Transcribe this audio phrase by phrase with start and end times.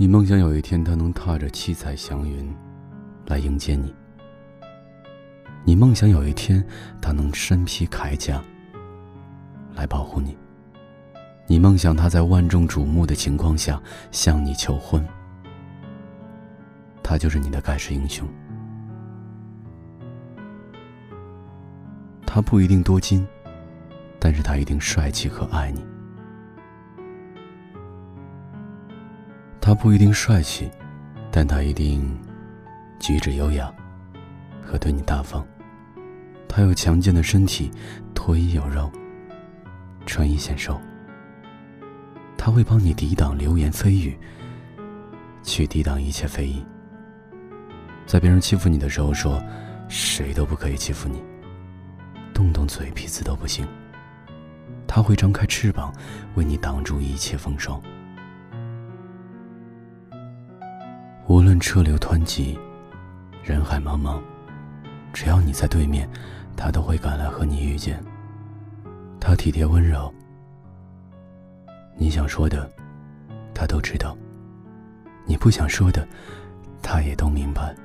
[0.00, 2.54] 你梦想有一天他能踏着七彩祥云
[3.26, 3.92] 来迎接你。
[5.64, 6.64] 你梦想有一天
[7.00, 8.40] 他能身披铠甲
[9.74, 10.38] 来保护你。
[11.48, 13.82] 你梦想他在万众瞩目的情况下
[14.12, 15.04] 向你求婚。
[17.02, 18.24] 他就是你的盖世英雄。
[22.24, 23.26] 他不一定多金，
[24.20, 25.84] 但是他一定帅气和爱你。
[29.68, 30.70] 他不一定帅气，
[31.30, 32.18] 但他一定
[32.98, 33.70] 举止优雅
[34.62, 35.46] 和对你大方。
[36.48, 37.70] 他有强健的身体，
[38.14, 38.90] 脱衣有肉，
[40.06, 40.80] 穿衣显瘦。
[42.34, 44.18] 他会帮你抵挡流言蜚语，
[45.42, 46.64] 去抵挡一切非议。
[48.06, 49.38] 在别人欺负你的时候，说
[49.86, 51.22] 谁都不可以欺负你。
[52.32, 53.68] 动动嘴皮子都不行。
[54.86, 55.92] 他会张开翅膀，
[56.36, 57.78] 为你挡住一切风霜。
[61.28, 62.58] 无论车流湍急，
[63.44, 64.18] 人海茫茫，
[65.12, 66.08] 只要你在对面，
[66.56, 68.02] 他都会赶来和你遇见。
[69.20, 70.10] 他体贴温柔，
[71.98, 72.66] 你想说的，
[73.54, 74.16] 他都知道；
[75.26, 76.08] 你不想说的，
[76.82, 77.76] 他也都明白。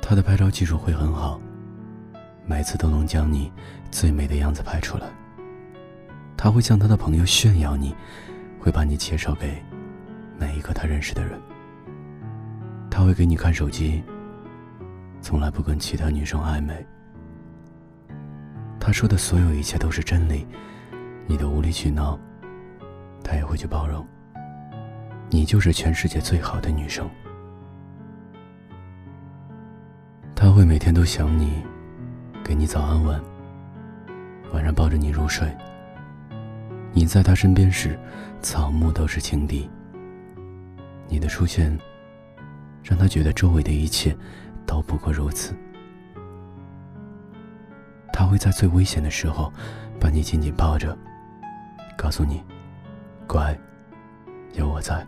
[0.00, 1.40] 他的拍照技术会很好。
[2.46, 3.50] 每次都能将你
[3.90, 5.08] 最美的样子拍出来。
[6.36, 7.92] 他会向他的朋友炫耀你，
[8.60, 9.60] 会把你介绍给
[10.38, 11.36] 每一个他认识的人。
[13.00, 14.04] 他会给你看手机，
[15.22, 16.86] 从来不跟其他女生暧昧。
[18.78, 20.46] 他说的所有一切都是真理，
[21.26, 22.20] 你的无理取闹，
[23.24, 24.06] 他也会去包容。
[25.30, 27.08] 你就是全世界最好的女生。
[30.34, 31.62] 他会每天都想你。
[32.44, 33.18] 给你早安吻，
[34.52, 35.50] 晚上抱着你入睡。
[36.92, 37.98] 你在他身边时，
[38.42, 39.70] 草木都是青地。
[41.08, 41.78] 你的出现，
[42.82, 44.16] 让他觉得周围的一切
[44.66, 45.54] 都不过如此。
[48.12, 49.52] 他会在最危险的时候，
[49.98, 50.96] 把你紧紧抱着，
[51.96, 52.42] 告诉你
[53.26, 53.58] ：“乖，
[54.54, 55.06] 有我在。”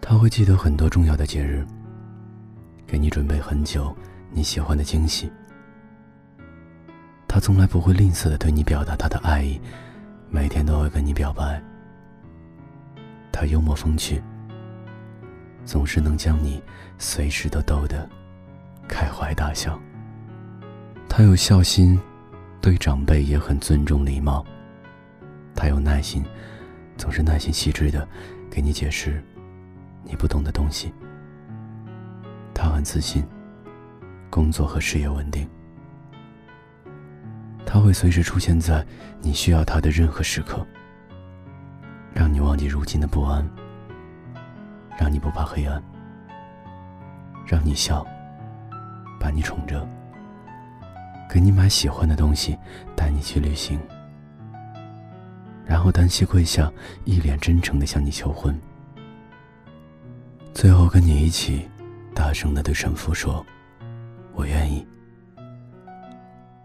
[0.00, 1.66] 他会记得很多重要的节日。
[2.86, 3.94] 给你准备很久
[4.30, 5.30] 你喜欢的惊喜。
[7.28, 9.60] 他从来不会吝啬的对你表达他的爱意，
[10.30, 11.62] 每天都会跟你表白。
[13.40, 14.20] 他幽默风趣，
[15.64, 16.60] 总是能将你
[16.98, 18.04] 随时都逗得
[18.88, 19.78] 开怀大笑。
[21.08, 21.96] 他有孝心，
[22.60, 24.44] 对长辈也很尊重礼貌。
[25.54, 26.24] 他有耐心，
[26.96, 28.08] 总是耐心细致的
[28.50, 29.22] 给你解释
[30.02, 30.92] 你不懂的东西。
[32.52, 33.24] 他很自信，
[34.28, 35.48] 工作和事业稳定。
[37.64, 38.84] 他会随时出现在
[39.20, 40.66] 你需要他的任何时刻，
[42.58, 43.48] 忘记如今的不安，
[44.98, 45.80] 让你不怕黑暗，
[47.46, 48.04] 让你笑，
[49.16, 49.86] 把你宠着，
[51.30, 52.58] 给你买喜欢的东西，
[52.96, 53.78] 带你去旅行，
[55.64, 56.68] 然后单膝跪下，
[57.04, 58.60] 一脸真诚的向你求婚，
[60.52, 61.68] 最后跟你一起。
[62.12, 63.46] 大声的对神父说
[64.34, 64.84] ：“我愿意。”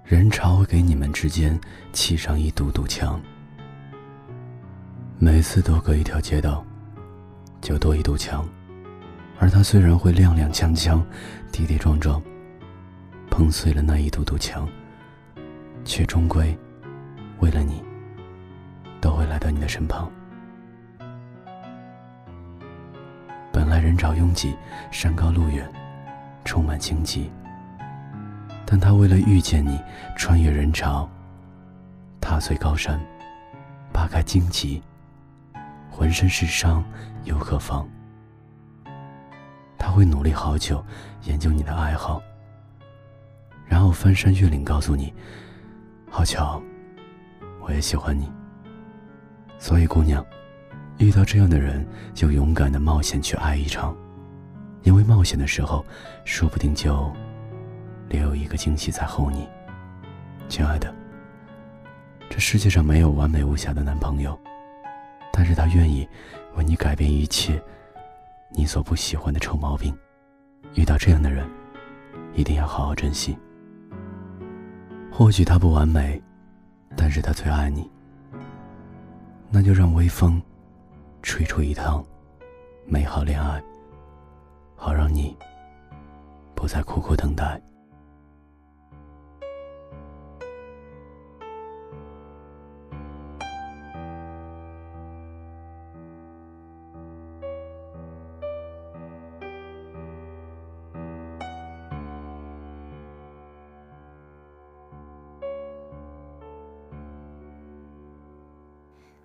[0.03, 1.61] 人潮会给你们之间
[1.91, 3.21] 砌上一堵堵墙，
[5.23, 6.61] 每次都隔一条街道，
[7.61, 8.45] 就多一堵墙。
[9.39, 11.01] 而他虽然会踉踉跄跄、
[11.49, 12.21] 跌跌撞撞，
[13.31, 14.67] 碰碎了那一堵堵墙，
[15.85, 16.53] 却终归
[17.39, 17.81] 为了你，
[18.99, 20.11] 都会来到你的身旁。
[23.49, 24.53] 本来人潮拥挤，
[24.91, 25.65] 山高路远，
[26.43, 27.31] 充满荆棘。
[28.65, 29.79] 但他为了遇见你，
[30.17, 31.09] 穿越人潮，
[32.19, 32.99] 踏碎高山，
[33.93, 34.83] 扒开荆棘，
[35.95, 36.83] 浑身是伤
[37.23, 37.87] 又何妨？
[39.77, 40.83] 他会努力好久，
[41.25, 42.19] 研究你的爱好，
[43.67, 45.13] 然后翻山越岭告诉你：
[46.09, 46.59] 好巧，
[47.61, 48.27] 我也喜欢你。
[49.59, 50.25] 所以，姑娘。
[50.97, 53.95] 遇到这样的人，就勇敢的冒险去爱一场，
[54.81, 55.85] 因为冒险的时候，
[56.25, 57.11] 说不定就
[58.09, 59.47] 留有一个惊喜在候你。
[60.49, 60.93] 亲爱的，
[62.29, 64.39] 这世界上没有完美无瑕的男朋友，
[65.33, 66.07] 但是他愿意
[66.55, 67.61] 为你改变一切
[68.51, 69.93] 你所不喜欢的臭毛病。
[70.75, 71.45] 遇到这样的人，
[72.33, 73.37] 一定要好好珍惜。
[75.11, 76.21] 或许他不完美，
[76.95, 77.89] 但是他最爱你。
[79.49, 80.41] 那就让微风。
[81.25, 82.05] 吹出一趟
[82.85, 83.63] 美好恋爱，
[84.75, 85.33] 好让你
[86.53, 87.61] 不再苦苦等待。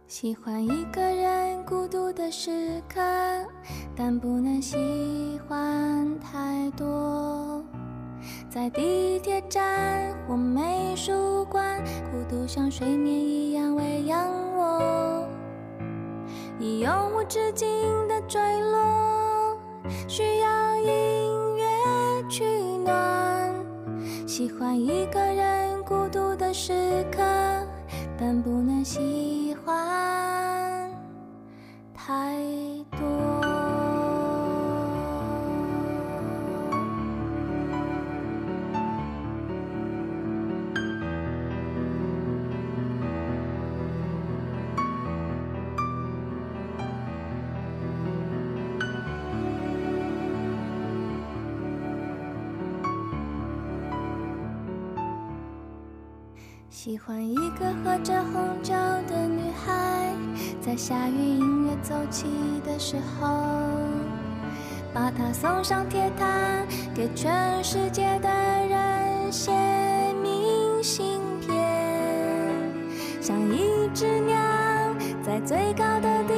[0.09, 2.99] 喜欢一个人孤独的时刻，
[3.95, 7.63] 但不能喜欢太多。
[8.49, 14.27] 在地铁站或美术馆，孤独像睡眠一样喂养
[14.57, 15.29] 我，
[16.59, 17.69] 以永无止境
[18.09, 19.59] 的坠落，
[20.09, 22.47] 需要音乐取
[22.83, 23.55] 暖。
[24.27, 27.23] 喜欢一个人孤独的时刻，
[28.21, 30.91] 但不能喜欢
[31.95, 32.37] 太
[56.71, 58.75] 喜欢一个喝着红酒
[59.09, 60.15] 的女孩，
[60.61, 62.27] 在下雨音乐奏起
[62.65, 63.27] 的时候，
[64.93, 66.27] 把她送上铁塔，
[66.95, 69.51] 给全世界的人写
[70.23, 71.51] 明信片，
[73.21, 74.37] 像一只鸟
[75.23, 76.35] 在最高的地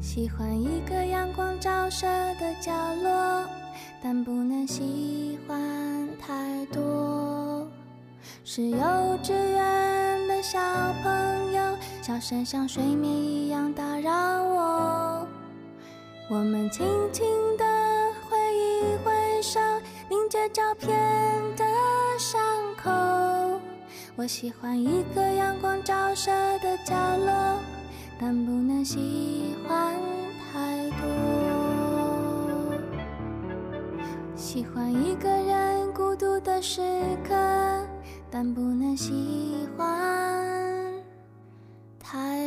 [0.00, 2.06] 喜欢一个阳光照射
[2.40, 2.72] 的角
[3.02, 3.44] 落，
[4.02, 7.66] 但不能喜欢太多。
[8.44, 8.78] 是幼
[9.22, 10.58] 稚园的小
[11.02, 14.10] 朋友，笑声像睡眠一样打扰
[14.42, 15.26] 我。
[16.30, 17.26] 我们轻轻
[17.58, 17.64] 地
[18.28, 19.60] 挥一挥手，
[20.08, 20.88] 凝结照片
[21.56, 21.64] 的
[22.18, 22.40] 伤
[22.76, 23.60] 口。
[24.16, 27.58] 我喜欢一个阳光照射的角落。
[28.18, 29.94] 但不能喜欢
[30.52, 31.06] 太多。
[34.34, 36.80] 喜欢一个人孤独的时
[37.22, 37.34] 刻，
[38.30, 39.84] 但不能喜欢
[41.98, 42.45] 太